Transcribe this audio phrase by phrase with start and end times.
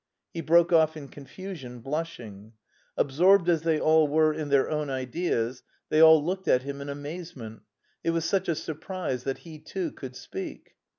[0.33, 2.53] He broke off in confusion, blushing.
[2.97, 6.89] Absorbed as they all were in their own ideas, they all looked at him in
[6.89, 7.61] amazement
[8.03, 10.71] it was such a surprise that he too could speak.